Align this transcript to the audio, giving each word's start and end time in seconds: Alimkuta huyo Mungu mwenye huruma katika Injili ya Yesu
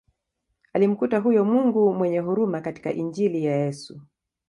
Alimkuta 0.73 1.19
huyo 1.19 1.45
Mungu 1.45 1.93
mwenye 1.93 2.19
huruma 2.19 2.61
katika 2.61 2.93
Injili 2.93 3.45
ya 3.45 3.55
Yesu 3.57 4.01